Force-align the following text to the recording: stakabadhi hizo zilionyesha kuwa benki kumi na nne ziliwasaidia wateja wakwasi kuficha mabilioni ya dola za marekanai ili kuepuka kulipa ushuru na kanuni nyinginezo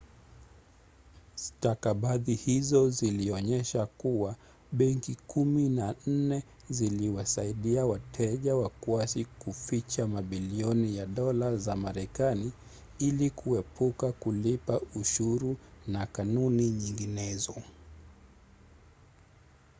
stakabadhi 1.35 2.35
hizo 2.35 2.89
zilionyesha 2.89 3.85
kuwa 3.85 4.35
benki 4.71 5.15
kumi 5.15 5.69
na 5.69 5.95
nne 6.07 6.43
ziliwasaidia 6.69 7.85
wateja 7.85 8.55
wakwasi 8.55 9.25
kuficha 9.25 10.07
mabilioni 10.07 10.97
ya 10.97 11.05
dola 11.05 11.57
za 11.57 11.75
marekanai 11.75 12.51
ili 12.99 13.29
kuepuka 13.29 14.11
kulipa 14.11 14.81
ushuru 14.95 15.57
na 15.87 16.05
kanuni 16.05 16.69
nyinginezo 16.69 17.55